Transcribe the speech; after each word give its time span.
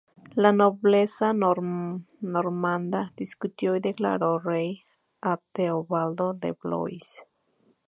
La 0.33 0.51
nobleza 0.51 1.31
normanda 1.31 3.13
discutió 3.15 3.75
y 3.75 3.81
declaró 3.81 4.39
rey 4.39 4.81
a 5.21 5.37
Teobaldo 5.53 6.33
de 6.33 6.53
Blois. 6.53 7.21